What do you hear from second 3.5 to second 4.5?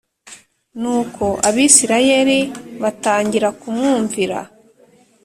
kumwumvira,